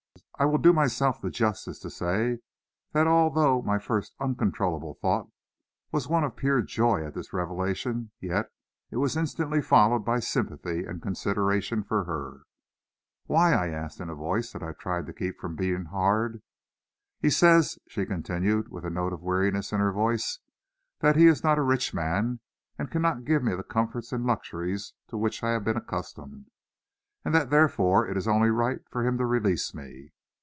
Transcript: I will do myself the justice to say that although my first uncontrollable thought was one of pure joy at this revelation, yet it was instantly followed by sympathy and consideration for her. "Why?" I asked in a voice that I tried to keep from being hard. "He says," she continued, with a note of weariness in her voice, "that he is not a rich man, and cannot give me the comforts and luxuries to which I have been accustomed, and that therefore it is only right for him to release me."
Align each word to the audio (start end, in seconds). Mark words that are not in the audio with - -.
I 0.39 0.45
will 0.45 0.57
do 0.57 0.73
myself 0.73 1.21
the 1.21 1.29
justice 1.29 1.77
to 1.81 1.91
say 1.91 2.39
that 2.93 3.05
although 3.05 3.61
my 3.61 3.77
first 3.77 4.15
uncontrollable 4.19 4.95
thought 4.95 5.29
was 5.91 6.07
one 6.07 6.23
of 6.23 6.35
pure 6.35 6.63
joy 6.63 7.05
at 7.05 7.13
this 7.13 7.31
revelation, 7.31 8.09
yet 8.19 8.49
it 8.89 8.97
was 8.97 9.15
instantly 9.15 9.61
followed 9.61 9.99
by 10.03 10.19
sympathy 10.19 10.83
and 10.83 10.99
consideration 10.99 11.83
for 11.83 12.05
her. 12.05 12.41
"Why?" 13.27 13.53
I 13.53 13.67
asked 13.67 14.01
in 14.01 14.09
a 14.09 14.15
voice 14.15 14.51
that 14.53 14.63
I 14.63 14.71
tried 14.73 15.05
to 15.05 15.13
keep 15.13 15.37
from 15.39 15.55
being 15.55 15.85
hard. 15.85 16.41
"He 17.19 17.29
says," 17.29 17.77
she 17.87 18.07
continued, 18.07 18.69
with 18.69 18.83
a 18.83 18.89
note 18.89 19.13
of 19.13 19.21
weariness 19.21 19.71
in 19.71 19.79
her 19.79 19.91
voice, 19.91 20.39
"that 21.01 21.15
he 21.15 21.27
is 21.27 21.43
not 21.43 21.59
a 21.59 21.61
rich 21.61 21.93
man, 21.93 22.39
and 22.79 22.89
cannot 22.89 23.25
give 23.25 23.43
me 23.43 23.53
the 23.53 23.61
comforts 23.61 24.11
and 24.11 24.25
luxuries 24.25 24.95
to 25.09 25.17
which 25.17 25.43
I 25.43 25.51
have 25.51 25.63
been 25.63 25.77
accustomed, 25.77 26.49
and 27.23 27.35
that 27.35 27.51
therefore 27.51 28.07
it 28.07 28.17
is 28.17 28.27
only 28.27 28.49
right 28.49 28.79
for 28.89 29.05
him 29.05 29.19
to 29.19 29.25
release 29.27 29.75
me." 29.75 30.13